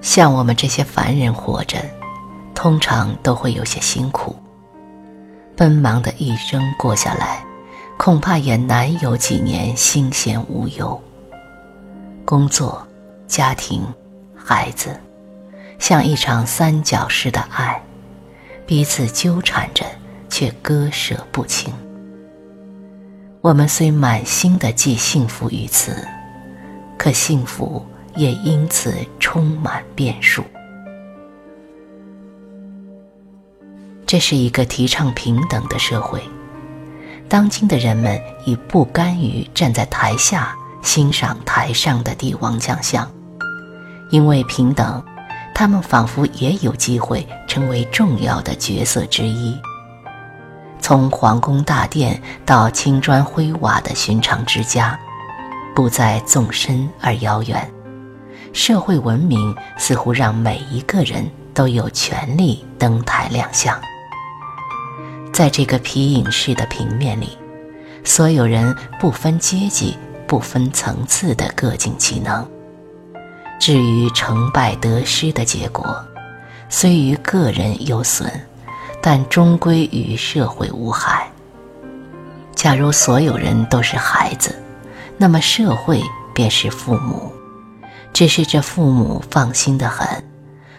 [0.00, 1.78] 像我们这些凡人活着，
[2.54, 4.34] 通常都会有些辛苦。
[5.56, 7.44] 奔忙的一生过下来，
[7.96, 11.00] 恐怕也难有几年心闲无忧。
[12.24, 12.86] 工作、
[13.26, 13.82] 家庭、
[14.36, 14.98] 孩子，
[15.78, 17.82] 像一场三角式的爱，
[18.66, 19.84] 彼此纠缠着，
[20.28, 21.72] 却割舍不清。
[23.40, 26.06] 我们虽满心的寄幸福于此，
[26.96, 27.84] 可幸福。
[28.18, 30.42] 也因此充满变数。
[34.04, 36.20] 这是一个提倡平等的社会，
[37.28, 43.08] 当今的人们已不甘于站在台下欣赏台上的帝王将相，
[44.10, 45.00] 因为平等，
[45.54, 49.56] 他们仿佛也有机会成为重要的角色之一。
[50.80, 54.98] 从皇宫大殿到青砖灰瓦的寻常之家，
[55.74, 57.77] 不再纵深而遥远。
[58.52, 63.78] 社会文明似乎让每一个人都有权利登台亮相。
[65.32, 67.38] 在这个皮影式的平面里，
[68.04, 69.96] 所有人不分阶级、
[70.26, 72.46] 不分层次的各尽其能。
[73.60, 75.96] 至于成败得失的结果，
[76.68, 78.28] 虽于个人有损，
[79.00, 81.30] 但终归与社会无害。
[82.54, 84.60] 假如所有人都是孩子，
[85.16, 86.02] 那么社会
[86.34, 87.32] 便是父母。
[88.12, 90.06] 只是这父母放心的很，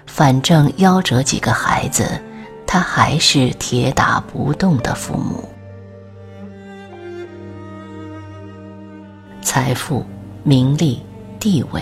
[0.06, 2.22] 反正夭折几个孩子，
[2.68, 5.48] 他还是铁打不动的父母。
[9.42, 10.06] 财富、
[10.44, 11.02] 名利、
[11.40, 11.82] 地位，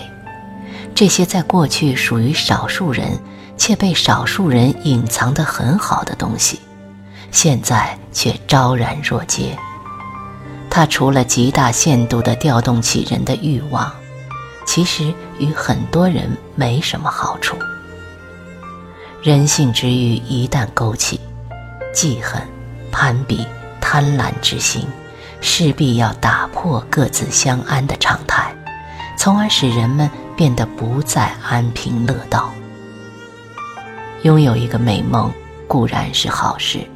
[0.94, 3.18] 这些在过去属于少数人，
[3.56, 6.60] 且被少数人隐藏的很好的东西，
[7.32, 9.58] 现在却昭然若揭。
[10.70, 13.92] 它除了极大限度地调动起人的欲望。
[14.68, 17.56] 其实与很多人没什么好处。
[19.22, 21.18] 人性之欲一旦勾起，
[21.94, 22.38] 记恨、
[22.92, 23.46] 攀比、
[23.80, 24.86] 贪婪之心，
[25.40, 28.54] 势必要打破各自相安的常态，
[29.16, 32.52] 从而使人们变得不再安贫乐道。
[34.20, 35.32] 拥有一个美梦
[35.66, 36.86] 固然是好事，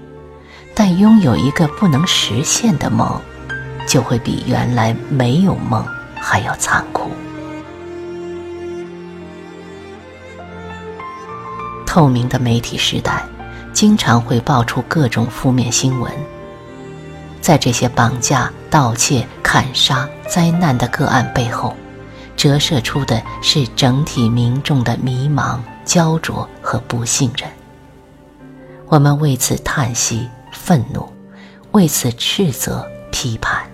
[0.74, 3.18] 但拥有一个不能实现的梦，
[3.88, 5.82] 就会比原来没有梦
[6.20, 7.10] 还要残酷。
[11.92, 13.22] 透明的媒体时代，
[13.74, 16.10] 经常会爆出各种负面新闻。
[17.42, 21.76] 在这些绑架、盗窃、砍杀、灾难的个案背后，
[22.34, 27.46] 折射出的是整体民众的迷茫、焦灼和不信任。
[28.86, 31.06] 我们为此叹息、愤怒，
[31.72, 33.66] 为此斥责、批判，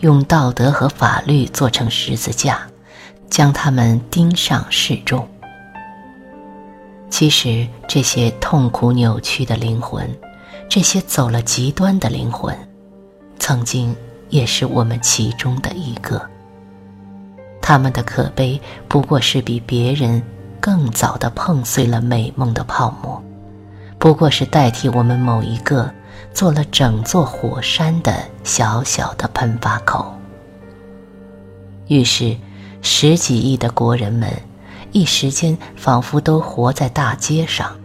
[0.00, 2.60] 用道德和法律做成十字架，
[3.30, 5.26] 将他们钉上示众。
[7.08, 10.10] 其实，这些痛苦扭曲的灵魂，
[10.68, 12.54] 这些走了极端的灵魂，
[13.38, 13.94] 曾经
[14.28, 16.20] 也是我们其中的一个。
[17.62, 20.20] 他们的可悲，不过是比别人
[20.60, 23.22] 更早的碰碎了美梦的泡沫，
[23.98, 25.90] 不过是代替我们某一个
[26.34, 28.12] 做了整座火山的
[28.42, 30.12] 小小的喷发口。
[31.86, 32.36] 于是，
[32.82, 34.28] 十几亿的国人们。
[34.96, 37.76] 一时间，仿佛都活在大街上，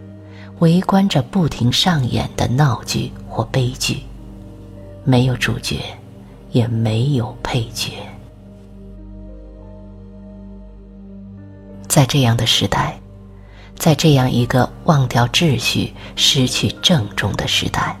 [0.60, 3.98] 围观着不停上演的闹剧或悲剧，
[5.04, 5.78] 没有主角，
[6.52, 7.92] 也没有配角。
[11.86, 12.98] 在这样的时代，
[13.76, 17.94] 在这样一个忘掉秩序、失去正中的时代，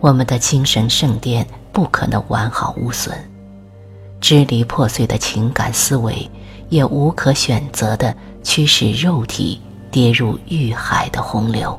[0.00, 3.14] 我们的精神圣殿不可能完好无损，
[4.22, 6.26] 支离破碎的情感思维。
[6.68, 9.60] 也无可选择的驱使肉体
[9.90, 11.78] 跌入欲海的洪流。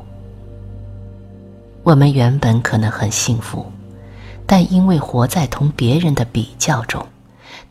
[1.84, 3.66] 我们原本可能很幸福，
[4.46, 7.06] 但因为活在同别人的比较中，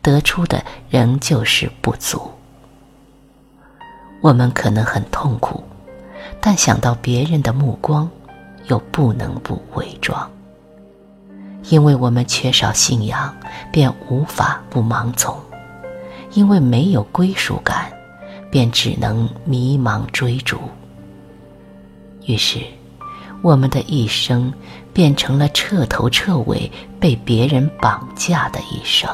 [0.01, 2.21] 得出的仍旧是不足。
[4.21, 5.63] 我们可能很痛苦，
[6.41, 8.09] 但想到别人的目光，
[8.67, 10.29] 又不能不伪装。
[11.69, 13.35] 因为我们缺少信仰，
[13.71, 15.37] 便无法不盲从。
[16.31, 17.91] 因为没有归属感，
[18.51, 20.59] 便只能迷茫追逐。
[22.25, 22.59] 于是，
[23.41, 24.51] 我们的一生
[24.93, 26.69] 变成了彻头彻尾
[26.99, 29.09] 被别人绑架的一生，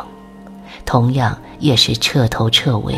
[0.85, 2.95] 同样也是彻头彻尾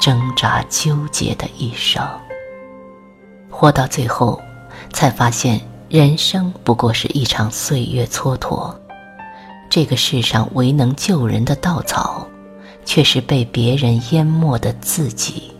[0.00, 2.06] 挣扎纠结的一生。
[3.48, 4.38] 活到最后，
[4.92, 8.74] 才发现人生不过是一场岁月蹉跎。
[9.70, 12.26] 这个世上唯能救人的稻草。
[12.86, 15.52] 却是被别人淹没的自己。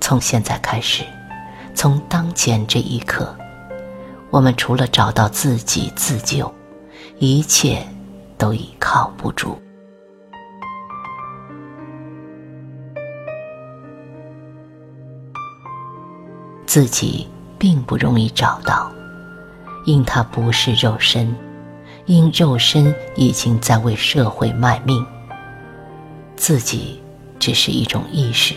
[0.00, 1.04] 从现在开始，
[1.74, 3.32] 从当前这一刻，
[4.30, 6.52] 我们除了找到自己自救，
[7.18, 7.86] 一切
[8.36, 9.56] 都已靠不住。
[16.66, 18.90] 自己并不容易找到，
[19.84, 21.32] 因它不是肉身，
[22.06, 25.04] 因肉身已经在为社会卖命。
[26.36, 27.02] 自己
[27.38, 28.54] 只是一种意识，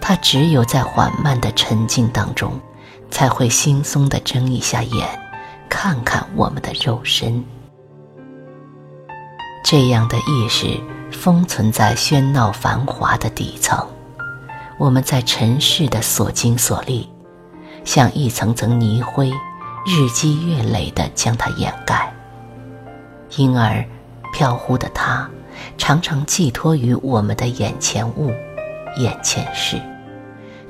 [0.00, 2.60] 它只有在缓慢的沉静当中，
[3.10, 5.08] 才会轻松的睁一下眼，
[5.68, 7.42] 看看我们的肉身。
[9.64, 10.80] 这样的意识
[11.10, 13.84] 封存在喧闹繁华的底层。
[14.78, 17.08] 我们在尘世的所经所历，
[17.84, 19.30] 像一层层泥灰，
[19.86, 22.12] 日积月累地将它掩盖。
[23.36, 23.84] 因而，
[24.32, 25.28] 飘忽的它，
[25.76, 28.32] 常常寄托于我们的眼前物、
[28.98, 29.80] 眼前事，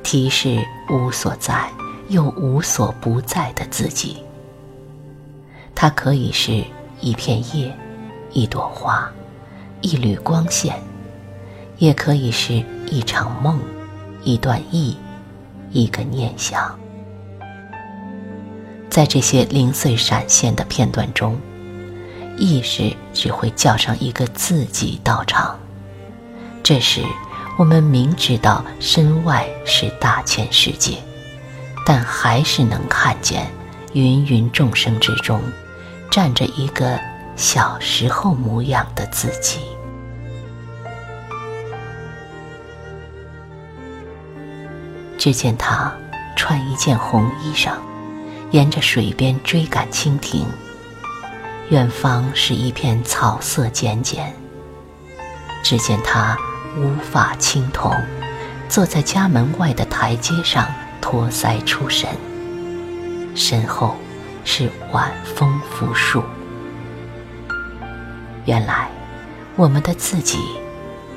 [0.02, 1.68] 提示无所在
[2.08, 4.18] 又无所不在的自己。
[5.74, 6.64] 它可以是
[7.00, 7.72] 一片叶、
[8.32, 9.10] 一朵花、
[9.80, 10.74] 一缕光线，
[11.78, 13.60] 也可以是一场梦。
[14.24, 14.96] 一段意，
[15.70, 16.76] 一个念想，
[18.90, 21.38] 在这些零碎闪现的片段中，
[22.36, 25.58] 意识只会叫上一个自己到场。
[26.62, 27.02] 这时，
[27.58, 30.98] 我们明知道身外是大千世界，
[31.84, 33.50] 但还是能看见
[33.92, 35.40] 芸芸众生之中，
[36.10, 36.98] 站着一个
[37.36, 39.60] 小时候模样的自己。
[45.16, 45.92] 只见他
[46.36, 47.72] 穿一件红衣裳，
[48.50, 50.44] 沿着水边追赶蜻蜓。
[51.68, 54.32] 远方是一片草色简简。
[55.64, 56.38] 只见他
[56.78, 57.92] 乌发青铜，
[58.68, 60.64] 坐在家门外的台阶上
[61.00, 62.08] 托腮出神。
[63.34, 63.96] 身后
[64.44, 66.22] 是晚风拂树。
[68.44, 68.88] 原来，
[69.56, 70.38] 我们的自己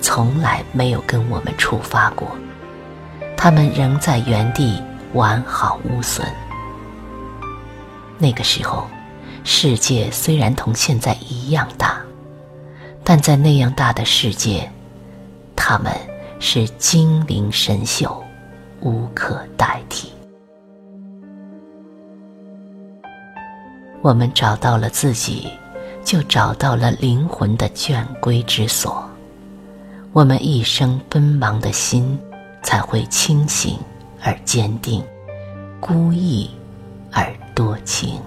[0.01, 2.36] 从来没有跟我们出发过。
[3.38, 6.28] 他们仍在原地完好无损。
[8.18, 8.90] 那个时候，
[9.44, 12.01] 世界虽然同现在一样大，
[13.03, 14.69] 但在那样大的世界，
[15.56, 15.91] 他们
[16.39, 18.24] 是精灵神秀，
[18.81, 20.12] 无可代替。
[24.01, 25.50] 我们找到了自己，
[26.03, 29.03] 就找到了灵魂的眷归之所。
[30.13, 32.19] 我们一生奔忙的心。
[32.62, 33.80] 才会清醒
[34.21, 35.01] 而坚定，
[35.80, 36.51] 孤意
[37.09, 38.19] 而多情。